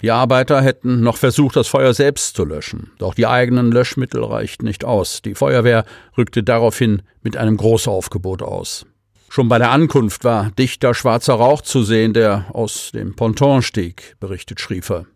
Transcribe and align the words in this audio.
Die 0.00 0.12
Arbeiter 0.12 0.62
hätten 0.62 1.00
noch 1.00 1.16
versucht, 1.16 1.56
das 1.56 1.66
Feuer 1.66 1.92
selbst 1.92 2.36
zu 2.36 2.44
löschen, 2.44 2.92
doch 2.98 3.14
die 3.14 3.26
eigenen 3.26 3.72
Löschmittel 3.72 4.22
reichten 4.22 4.64
nicht 4.64 4.84
aus. 4.84 5.22
Die 5.22 5.34
Feuerwehr 5.34 5.84
rückte 6.16 6.44
daraufhin 6.44 7.02
mit 7.22 7.36
einem 7.36 7.56
Großaufgebot 7.56 8.42
aus. 8.42 8.86
Schon 9.28 9.48
bei 9.48 9.58
der 9.58 9.72
Ankunft 9.72 10.24
war 10.24 10.52
dichter 10.52 10.94
schwarzer 10.94 11.34
Rauch 11.34 11.60
zu 11.60 11.82
sehen, 11.82 12.14
der 12.14 12.46
aus 12.52 12.92
dem 12.92 13.14
Ponton 13.16 13.62
stieg, 13.62 14.16
berichtet 14.20 14.60
Schriefer. 14.60 15.06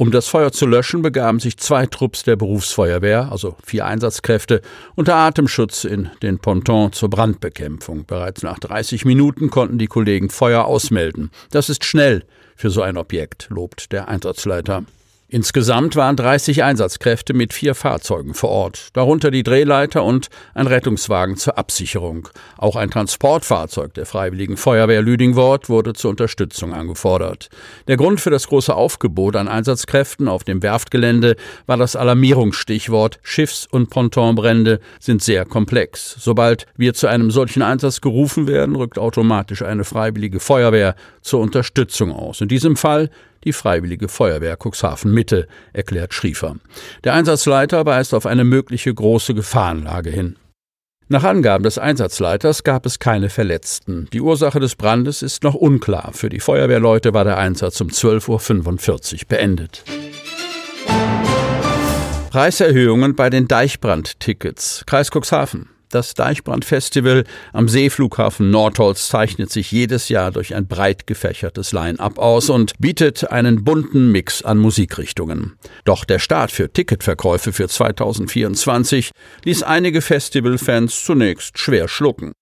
Um 0.00 0.10
das 0.10 0.28
Feuer 0.28 0.50
zu 0.50 0.64
löschen, 0.64 1.02
begaben 1.02 1.40
sich 1.40 1.58
zwei 1.58 1.84
Trupps 1.84 2.22
der 2.22 2.34
Berufsfeuerwehr, 2.34 3.30
also 3.30 3.56
vier 3.62 3.84
Einsatzkräfte, 3.84 4.62
unter 4.94 5.14
Atemschutz 5.14 5.84
in 5.84 6.08
den 6.22 6.38
Ponton 6.38 6.94
zur 6.94 7.10
Brandbekämpfung. 7.10 8.06
Bereits 8.06 8.42
nach 8.42 8.58
30 8.58 9.04
Minuten 9.04 9.50
konnten 9.50 9.76
die 9.76 9.88
Kollegen 9.88 10.30
Feuer 10.30 10.64
ausmelden. 10.64 11.30
Das 11.50 11.68
ist 11.68 11.84
schnell 11.84 12.24
für 12.56 12.70
so 12.70 12.80
ein 12.80 12.96
Objekt, 12.96 13.48
lobt 13.50 13.92
der 13.92 14.08
Einsatzleiter. 14.08 14.84
Insgesamt 15.32 15.94
waren 15.94 16.16
30 16.16 16.64
Einsatzkräfte 16.64 17.34
mit 17.34 17.52
vier 17.52 17.76
Fahrzeugen 17.76 18.34
vor 18.34 18.50
Ort, 18.50 18.88
darunter 18.94 19.30
die 19.30 19.44
Drehleiter 19.44 20.02
und 20.02 20.28
ein 20.54 20.66
Rettungswagen 20.66 21.36
zur 21.36 21.56
Absicherung. 21.56 22.28
Auch 22.58 22.74
ein 22.74 22.90
Transportfahrzeug 22.90 23.94
der 23.94 24.06
Freiwilligen 24.06 24.56
Feuerwehr 24.56 25.02
Lüdingwort 25.02 25.68
wurde 25.68 25.92
zur 25.92 26.10
Unterstützung 26.10 26.74
angefordert. 26.74 27.48
Der 27.86 27.96
Grund 27.96 28.20
für 28.20 28.30
das 28.30 28.48
große 28.48 28.74
Aufgebot 28.74 29.36
an 29.36 29.46
Einsatzkräften 29.46 30.26
auf 30.26 30.42
dem 30.42 30.64
Werftgelände 30.64 31.36
war 31.66 31.76
das 31.76 31.94
Alarmierungsstichwort 31.94 33.20
Schiffs- 33.22 33.68
und 33.70 33.88
Pontonbrände 33.88 34.80
sind 34.98 35.22
sehr 35.22 35.44
komplex. 35.44 36.16
Sobald 36.18 36.66
wir 36.76 36.92
zu 36.92 37.06
einem 37.06 37.30
solchen 37.30 37.62
Einsatz 37.62 38.00
gerufen 38.00 38.48
werden, 38.48 38.74
rückt 38.74 38.98
automatisch 38.98 39.62
eine 39.62 39.84
Freiwillige 39.84 40.40
Feuerwehr 40.40 40.96
zur 41.22 41.38
Unterstützung 41.38 42.10
aus. 42.10 42.40
In 42.40 42.48
diesem 42.48 42.74
Fall 42.74 43.10
die 43.44 43.52
Freiwillige 43.52 44.08
Feuerwehr 44.08 44.56
Cuxhaven 44.56 45.12
Mitte, 45.12 45.46
erklärt 45.72 46.14
Schriefer. 46.14 46.56
Der 47.04 47.14
Einsatzleiter 47.14 47.86
weist 47.86 48.14
auf 48.14 48.26
eine 48.26 48.44
mögliche 48.44 48.92
große 48.92 49.34
Gefahrenlage 49.34 50.10
hin. 50.10 50.36
Nach 51.12 51.24
Angaben 51.24 51.64
des 51.64 51.76
Einsatzleiters 51.76 52.62
gab 52.62 52.86
es 52.86 53.00
keine 53.00 53.30
Verletzten. 53.30 54.06
Die 54.12 54.20
Ursache 54.20 54.60
des 54.60 54.76
Brandes 54.76 55.22
ist 55.22 55.42
noch 55.42 55.56
unklar. 55.56 56.12
Für 56.12 56.28
die 56.28 56.38
Feuerwehrleute 56.38 57.12
war 57.12 57.24
der 57.24 57.36
Einsatz 57.36 57.80
um 57.80 57.88
12.45 57.88 59.14
Uhr 59.14 59.28
beendet. 59.28 59.82
Preiserhöhungen 62.30 63.16
bei 63.16 63.28
den 63.28 63.48
Deichbrandtickets. 63.48 64.84
Kreis 64.86 65.10
Cuxhaven. 65.10 65.68
Das 65.90 66.14
Deichbrand-Festival 66.14 67.24
am 67.52 67.68
Seeflughafen 67.68 68.50
Nordholz 68.50 69.08
zeichnet 69.08 69.50
sich 69.50 69.72
jedes 69.72 70.08
Jahr 70.08 70.30
durch 70.30 70.54
ein 70.54 70.68
breit 70.68 71.08
gefächertes 71.08 71.72
Line-up 71.72 72.16
aus 72.16 72.48
und 72.48 72.74
bietet 72.78 73.32
einen 73.32 73.64
bunten 73.64 74.12
Mix 74.12 74.44
an 74.44 74.58
Musikrichtungen. 74.58 75.56
Doch 75.84 76.04
der 76.04 76.20
Start 76.20 76.52
für 76.52 76.72
Ticketverkäufe 76.72 77.52
für 77.52 77.68
2024 77.68 79.10
ließ 79.44 79.64
einige 79.64 80.00
Festivalfans 80.00 81.04
zunächst 81.04 81.58
schwer 81.58 81.88
schlucken. 81.88 82.34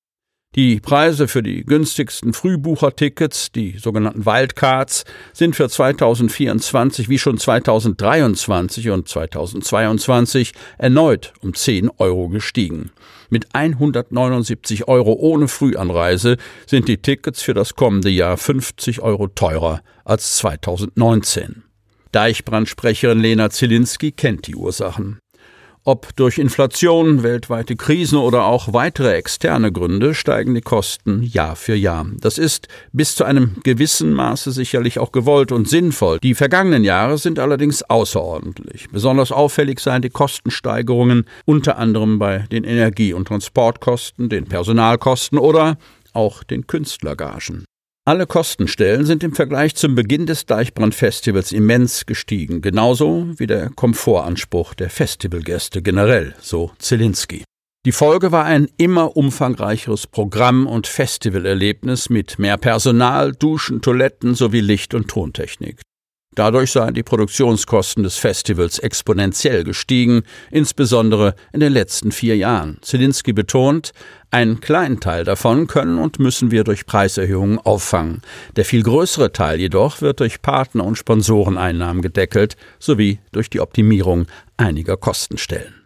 Die 0.57 0.81
Preise 0.81 1.29
für 1.29 1.43
die 1.43 1.63
günstigsten 1.63 2.33
Frühbuchertickets, 2.33 3.53
die 3.53 3.79
sogenannten 3.79 4.25
Wildcards, 4.25 5.05
sind 5.35 5.55
für 5.55 5.69
2024 5.69 7.09
wie 7.11 7.19
schon 7.19 7.39
2023 7.39 8.89
und 8.91 9.07
2022 9.07 10.53
erneut 10.79 11.35
um 11.43 11.55
10 11.55 11.91
Euro 11.99 12.29
gestiegen. 12.29 12.91
Mit 13.29 13.55
179 13.55 14.89
Euro 14.89 15.13
ohne 15.13 15.49
Frühanreise 15.49 16.39
sind 16.67 16.89
die 16.89 16.97
Tickets 16.97 17.43
für 17.43 17.55
das 17.55 17.77
kommende 17.77 18.09
Jahr 18.09 18.39
50 18.39 19.01
Euro 19.03 19.29
teurer 19.29 19.83
als 20.05 20.39
2019. 20.39 21.63
Deichbrandsprecherin 22.11 23.21
Lena 23.21 23.51
Zielinski 23.51 24.13
kennt 24.13 24.47
die 24.47 24.57
Ursachen. 24.57 25.19
Ob 25.89 26.15
durch 26.17 26.37
Inflation, 26.37 27.23
weltweite 27.23 27.75
Krisen 27.75 28.19
oder 28.19 28.45
auch 28.45 28.75
weitere 28.75 29.15
externe 29.15 29.73
Gründe 29.73 30.13
steigen 30.13 30.55
die 30.55 30.61
Kosten 30.61 31.23
Jahr 31.23 31.57
für 31.57 31.75
Jahr. 31.75 32.05
Das 32.21 32.37
ist 32.37 32.69
bis 32.93 33.15
zu 33.15 33.25
einem 33.25 33.57
gewissen 33.65 34.13
Maße 34.13 34.53
sicherlich 34.53 34.99
auch 34.99 35.13
gewollt 35.13 35.51
und 35.51 35.67
sinnvoll. 35.67 36.19
Die 36.23 36.35
vergangenen 36.35 36.85
Jahre 36.85 37.17
sind 37.17 37.39
allerdings 37.39 37.83
außerordentlich. 37.83 38.89
Besonders 38.93 39.33
auffällig 39.33 39.81
seien 39.81 40.03
die 40.03 40.11
Kostensteigerungen 40.11 41.25
unter 41.47 41.79
anderem 41.79 42.19
bei 42.19 42.41
den 42.53 42.65
Energie- 42.65 43.15
und 43.15 43.29
Transportkosten, 43.29 44.29
den 44.29 44.45
Personalkosten 44.45 45.39
oder 45.39 45.79
auch 46.13 46.45
den 46.45 46.67
Künstlergagen. 46.67 47.65
Alle 48.09 48.27
Kostenstellen 48.27 49.05
sind 49.05 49.23
im 49.23 49.35
Vergleich 49.35 49.75
zum 49.75 49.95
Beginn 49.95 50.25
des 50.25 50.47
Deichbrandfestivals 50.47 51.53
immens 51.53 52.07
gestiegen, 52.07 52.63
genauso 52.63 53.27
wie 53.37 53.47
der 53.47 53.69
Komfortanspruch 53.69 54.73
der 54.73 54.89
Festivalgäste 54.89 55.83
generell, 55.83 56.35
so 56.41 56.71
Zelinski. 56.79 57.45
Die 57.85 57.93
Folge 57.93 58.33
war 58.33 58.47
ein 58.47 58.67
immer 58.79 59.15
umfangreicheres 59.15 60.07
Programm 60.07 60.67
und 60.67 60.87
Festivalerlebnis 60.87 62.09
mit 62.09 62.39
mehr 62.39 62.57
Personal, 62.57 63.33
Duschen, 63.33 63.83
Toiletten 63.83 64.35
sowie 64.35 64.61
Licht- 64.61 64.95
und 64.95 65.09
Tontechnik. 65.09 65.83
Dadurch 66.39 66.71
seien 66.71 66.95
die 66.95 67.03
Produktionskosten 67.03 68.05
des 68.05 68.17
Festivals 68.17 68.79
exponentiell 68.79 69.65
gestiegen, 69.65 70.23
insbesondere 70.53 71.35
in 71.53 71.59
den 71.59 71.73
letzten 71.73 72.13
vier 72.13 72.37
Jahren. 72.37 72.79
Zielinski 72.81 73.33
betont, 73.33 73.93
einen 74.31 74.61
kleinen 74.61 75.01
Teil 75.01 75.25
davon 75.25 75.67
können 75.67 75.99
und 75.99 76.21
müssen 76.21 76.53
wir 76.53 76.63
durch 76.63 76.87
Preiserhöhungen 76.87 77.59
auffangen. 77.59 78.23
Der 78.55 78.65
viel 78.65 78.85
größere 78.85 79.33
Teil 79.33 79.59
jedoch 79.59 80.01
wird 80.01 80.21
durch 80.21 80.41
Partner- 80.41 80.85
und 80.85 80.95
Sponsoreneinnahmen 80.95 82.03
gedeckelt 82.03 82.57
sowie 82.79 83.19
durch 83.33 83.51
die 83.51 83.59
Optimierung 83.59 84.27
einiger 84.57 84.97
Kostenstellen. 84.97 85.78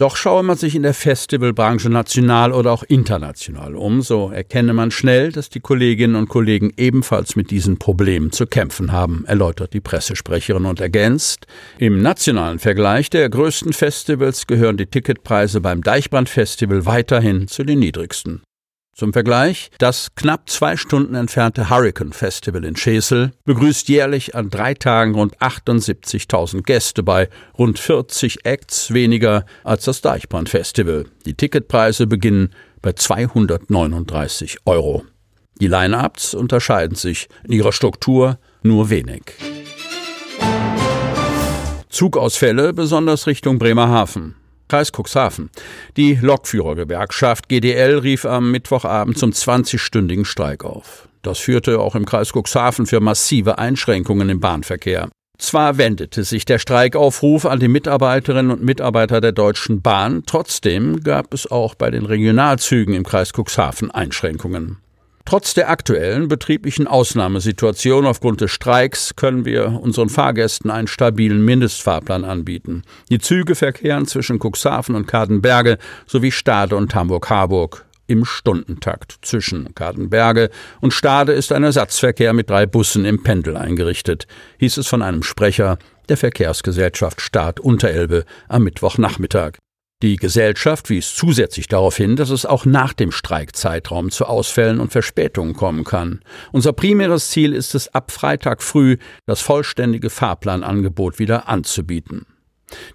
Doch 0.00 0.16
schaue 0.16 0.42
man 0.42 0.56
sich 0.56 0.74
in 0.74 0.82
der 0.82 0.94
Festivalbranche 0.94 1.90
national 1.90 2.54
oder 2.54 2.72
auch 2.72 2.84
international 2.84 3.76
um, 3.76 4.00
so 4.00 4.30
erkenne 4.30 4.72
man 4.72 4.90
schnell, 4.90 5.30
dass 5.30 5.50
die 5.50 5.60
Kolleginnen 5.60 6.16
und 6.16 6.30
Kollegen 6.30 6.72
ebenfalls 6.78 7.36
mit 7.36 7.50
diesen 7.50 7.78
Problemen 7.78 8.32
zu 8.32 8.46
kämpfen 8.46 8.92
haben, 8.92 9.26
erläutert 9.26 9.74
die 9.74 9.82
Pressesprecherin 9.82 10.64
und 10.64 10.80
ergänzt. 10.80 11.46
Im 11.76 12.00
nationalen 12.00 12.58
Vergleich 12.58 13.10
der 13.10 13.28
größten 13.28 13.74
Festivals 13.74 14.46
gehören 14.46 14.78
die 14.78 14.86
Ticketpreise 14.86 15.60
beim 15.60 15.82
Deichbrand-Festival 15.82 16.86
weiterhin 16.86 17.46
zu 17.46 17.62
den 17.62 17.80
niedrigsten. 17.80 18.40
Zum 18.94 19.12
Vergleich, 19.12 19.70
das 19.78 20.14
knapp 20.14 20.50
zwei 20.50 20.76
Stunden 20.76 21.14
entfernte 21.14 21.70
Hurricane 21.70 22.12
Festival 22.12 22.64
in 22.64 22.76
Schesel 22.76 23.32
begrüßt 23.44 23.88
jährlich 23.88 24.34
an 24.34 24.50
drei 24.50 24.74
Tagen 24.74 25.14
rund 25.14 25.38
78.000 25.38 26.62
Gäste 26.62 27.02
bei 27.02 27.30
rund 27.56 27.78
40 27.78 28.44
Acts 28.44 28.92
weniger 28.92 29.46
als 29.64 29.84
das 29.84 30.00
Deichbrand 30.00 30.48
Festival. 30.48 31.06
Die 31.24 31.34
Ticketpreise 31.34 32.06
beginnen 32.06 32.52
bei 32.82 32.92
239 32.92 34.58
Euro. 34.66 35.04
Die 35.60 35.68
Line-Ups 35.68 36.34
unterscheiden 36.34 36.96
sich 36.96 37.28
in 37.44 37.52
ihrer 37.52 37.72
Struktur 37.72 38.38
nur 38.62 38.90
wenig. 38.90 39.22
Zugausfälle 41.90 42.72
besonders 42.72 43.26
Richtung 43.26 43.58
Bremerhaven. 43.58 44.36
Kreis 44.70 44.92
Cuxhaven. 44.92 45.50
Die 45.96 46.14
Lokführergewerkschaft 46.14 47.48
GDL 47.48 47.98
rief 47.98 48.24
am 48.24 48.52
Mittwochabend 48.52 49.18
zum 49.18 49.32
20-stündigen 49.32 50.24
Streik 50.24 50.64
auf. 50.64 51.08
Das 51.22 51.40
führte 51.40 51.80
auch 51.80 51.96
im 51.96 52.06
Kreis 52.06 52.32
Cuxhaven 52.32 52.86
für 52.86 53.00
massive 53.00 53.58
Einschränkungen 53.58 54.28
im 54.28 54.38
Bahnverkehr. 54.38 55.08
Zwar 55.38 55.76
wendete 55.76 56.22
sich 56.22 56.44
der 56.44 56.60
Streikaufruf 56.60 57.46
an 57.46 57.58
die 57.58 57.66
Mitarbeiterinnen 57.66 58.52
und 58.52 58.62
Mitarbeiter 58.62 59.20
der 59.20 59.32
Deutschen 59.32 59.82
Bahn, 59.82 60.22
trotzdem 60.24 61.02
gab 61.02 61.34
es 61.34 61.50
auch 61.50 61.74
bei 61.74 61.90
den 61.90 62.06
Regionalzügen 62.06 62.94
im 62.94 63.04
Kreis 63.04 63.32
Cuxhaven 63.32 63.90
Einschränkungen. 63.90 64.76
Trotz 65.24 65.54
der 65.54 65.70
aktuellen 65.70 66.28
betrieblichen 66.28 66.86
Ausnahmesituation 66.86 68.06
aufgrund 68.06 68.40
des 68.40 68.50
Streiks 68.50 69.14
können 69.16 69.44
wir 69.44 69.80
unseren 69.80 70.08
Fahrgästen 70.08 70.70
einen 70.70 70.88
stabilen 70.88 71.44
Mindestfahrplan 71.44 72.24
anbieten. 72.24 72.82
Die 73.10 73.18
Züge 73.18 73.54
verkehren 73.54 74.06
zwischen 74.06 74.38
Cuxhaven 74.38 74.94
und 74.94 75.06
Kadenberge 75.06 75.78
sowie 76.06 76.32
Stade 76.32 76.74
und 76.76 76.94
Hamburg-Harburg 76.94 77.84
im 78.10 78.24
Stundentakt. 78.24 79.18
Zwischen 79.22 79.72
Kadenberge 79.74 80.50
und 80.80 80.92
Stade 80.92 81.32
ist 81.32 81.52
ein 81.52 81.62
Ersatzverkehr 81.62 82.32
mit 82.32 82.50
drei 82.50 82.66
Bussen 82.66 83.04
im 83.04 83.22
Pendel 83.22 83.56
eingerichtet, 83.56 84.26
hieß 84.58 84.78
es 84.78 84.88
von 84.88 85.00
einem 85.00 85.22
Sprecher 85.22 85.78
der 86.08 86.16
Verkehrsgesellschaft 86.16 87.20
Staat 87.20 87.60
Unterelbe 87.60 88.24
am 88.48 88.64
Mittwochnachmittag. 88.64 89.58
Die 90.02 90.16
Gesellschaft 90.16 90.88
wies 90.88 91.14
zusätzlich 91.14 91.68
darauf 91.68 91.98
hin, 91.98 92.16
dass 92.16 92.30
es 92.30 92.46
auch 92.46 92.64
nach 92.64 92.94
dem 92.94 93.12
Streikzeitraum 93.12 94.10
zu 94.10 94.24
Ausfällen 94.24 94.80
und 94.80 94.92
Verspätungen 94.92 95.52
kommen 95.52 95.84
kann. 95.84 96.20
Unser 96.52 96.72
primäres 96.72 97.28
Ziel 97.28 97.52
ist 97.52 97.74
es, 97.74 97.94
ab 97.94 98.10
Freitag 98.10 98.62
früh 98.62 98.96
das 99.26 99.42
vollständige 99.42 100.08
Fahrplanangebot 100.08 101.18
wieder 101.18 101.48
anzubieten. 101.50 102.24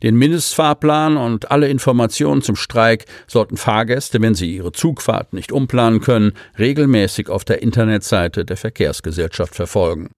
Den 0.02 0.16
Mindestfahrplan 0.16 1.18
und 1.18 1.52
alle 1.52 1.68
Informationen 1.68 2.42
zum 2.42 2.56
Streik 2.56 3.06
sollten 3.28 3.58
Fahrgäste, 3.58 4.20
wenn 4.22 4.34
sie 4.34 4.56
ihre 4.56 4.72
Zugfahrt 4.72 5.34
nicht 5.34 5.52
umplanen 5.52 6.02
können, 6.02 6.32
regelmäßig 6.58 7.30
auf 7.30 7.46
der 7.46 7.62
Internetseite 7.62 8.46
der 8.46 8.58
Verkehrsgesellschaft 8.58 9.54
verfolgen. 9.54 10.10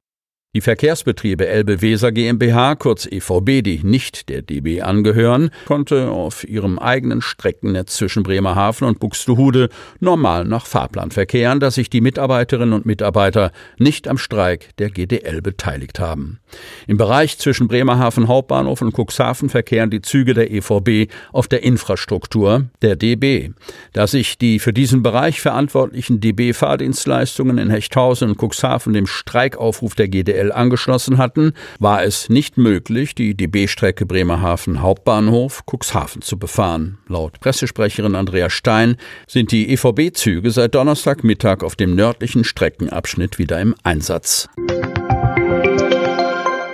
Die 0.58 0.62
Verkehrsbetriebe 0.62 1.46
Elbe 1.46 1.82
Weser 1.82 2.14
GmbH, 2.14 2.76
kurz 2.76 3.06
EVB, 3.06 3.62
die 3.62 3.82
nicht 3.84 4.28
der 4.28 4.42
DB 4.42 4.82
angehören, 4.82 5.52
konnte 5.66 6.10
auf 6.10 6.48
ihrem 6.48 6.80
eigenen 6.80 7.22
Streckennetz 7.22 7.98
zwischen 7.98 8.24
Bremerhaven 8.24 8.88
und 8.88 9.00
Buxtehude 9.00 9.68
normal 10.00 10.46
nach 10.46 10.66
Fahrplan 10.66 11.12
verkehren, 11.12 11.60
dass 11.60 11.76
sich 11.76 11.92
die 11.92 12.00
Mitarbeiterinnen 12.00 12.74
und 12.74 12.86
Mitarbeiter 12.86 13.52
nicht 13.78 14.08
am 14.08 14.18
Streik 14.18 14.70
der 14.78 14.90
GDL 14.90 15.42
beteiligt 15.42 16.00
haben. 16.00 16.40
Im 16.88 16.96
Bereich 16.96 17.38
zwischen 17.38 17.68
Bremerhaven 17.68 18.30
Hauptbahnhof 18.30 18.82
und 18.82 18.98
Cuxhaven 18.98 19.50
verkehren 19.50 19.92
die 19.92 20.02
Züge 20.02 20.34
der 20.34 20.50
EVB 20.50 21.12
auf 21.34 21.50
der 21.50 21.62
Infrastruktur 21.62 22.68
der 22.82 22.96
DB. 22.96 23.52
Da 23.92 24.08
sich 24.08 24.40
die 24.40 24.60
für 24.60 24.74
diesen 24.74 25.04
Bereich 25.04 25.42
verantwortlichen 25.42 26.22
DB-Fahrdienstleistungen 26.22 27.60
in 27.60 27.70
Hechthausen 27.70 28.30
und 28.30 28.42
Cuxhaven 28.42 28.94
dem 28.94 29.08
Streikaufruf 29.08 29.94
der 29.94 30.08
GDL 30.08 30.37
DL 30.38 30.52
angeschlossen 30.52 31.18
hatten, 31.18 31.54
war 31.80 32.04
es 32.04 32.30
nicht 32.30 32.58
möglich, 32.58 33.16
die 33.16 33.36
DB-Strecke 33.36 34.06
Bremerhaven 34.06 34.82
Hauptbahnhof 34.82 35.64
Cuxhaven 35.66 36.22
zu 36.22 36.38
befahren. 36.38 37.00
Laut 37.08 37.40
Pressesprecherin 37.40 38.16
Andrea 38.16 38.50
Stein 38.50 38.98
sind 39.28 39.52
die 39.52 39.72
EVB-Züge 39.74 40.52
seit 40.52 40.76
Donnerstagmittag 40.76 41.64
auf 41.64 41.76
dem 41.76 41.96
nördlichen 41.96 42.44
Streckenabschnitt 42.44 43.40
wieder 43.40 43.60
im 43.60 43.76
Einsatz. 43.84 44.48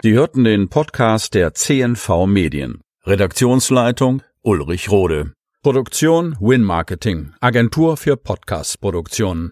Sie 0.01 0.13
hörten 0.13 0.43
den 0.43 0.67
Podcast 0.67 1.33
der 1.33 1.53
CNV 1.53 2.25
Medien. 2.27 2.81
Redaktionsleitung 3.05 4.21
Ulrich 4.41 4.91
Rode. 4.91 5.33
Produktion 5.61 6.35
Win 6.41 6.61
Marketing, 6.63 7.31
Agentur 7.39 7.95
für 7.95 8.17
Podcast-Produktionen. 8.17 9.51